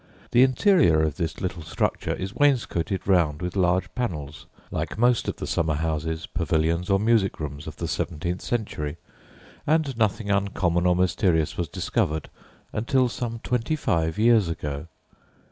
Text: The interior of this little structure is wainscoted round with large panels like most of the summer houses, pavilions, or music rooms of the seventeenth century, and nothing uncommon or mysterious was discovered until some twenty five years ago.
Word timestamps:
The 0.31 0.41
interior 0.41 1.03
of 1.03 1.17
this 1.17 1.41
little 1.41 1.61
structure 1.61 2.15
is 2.15 2.33
wainscoted 2.33 3.07
round 3.07 3.39
with 3.39 3.55
large 3.55 3.93
panels 3.93 4.47
like 4.71 4.97
most 4.97 5.27
of 5.27 5.35
the 5.35 5.45
summer 5.45 5.75
houses, 5.75 6.25
pavilions, 6.25 6.89
or 6.89 6.97
music 6.99 7.39
rooms 7.39 7.67
of 7.67 7.75
the 7.75 7.87
seventeenth 7.87 8.41
century, 8.41 8.97
and 9.67 9.95
nothing 9.97 10.31
uncommon 10.31 10.87
or 10.87 10.95
mysterious 10.95 11.55
was 11.55 11.67
discovered 11.69 12.31
until 12.73 13.09
some 13.09 13.41
twenty 13.43 13.75
five 13.75 14.17
years 14.17 14.49
ago. 14.49 14.87